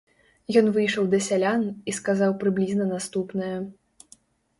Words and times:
Ён 0.59 0.69
выйшаў 0.77 1.03
да 1.11 1.19
сялян 1.25 1.65
і 1.93 1.95
сказаў 1.97 2.31
прыблізна 2.45 2.87
наступнае. 2.95 3.51